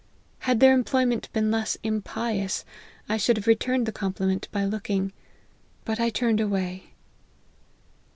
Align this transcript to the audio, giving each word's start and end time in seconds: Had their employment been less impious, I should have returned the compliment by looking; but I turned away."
Had 0.39 0.59
their 0.59 0.73
employment 0.73 1.31
been 1.31 1.51
less 1.51 1.77
impious, 1.83 2.65
I 3.07 3.17
should 3.17 3.37
have 3.37 3.45
returned 3.45 3.85
the 3.85 3.91
compliment 3.91 4.47
by 4.51 4.65
looking; 4.65 5.13
but 5.85 5.99
I 5.99 6.09
turned 6.09 6.39
away." 6.41 6.95